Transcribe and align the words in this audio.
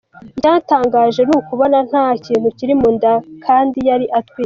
Icyantangaje 0.37 1.21
ni 1.27 1.33
ukubona 1.39 1.77
nta 1.89 2.05
kintu 2.25 2.47
kiri 2.57 2.73
mu 2.81 2.87
nda 2.95 3.13
ye 3.15 3.19
kandi 3.45 3.77
yari 3.89 4.05
atwite. 4.17 4.39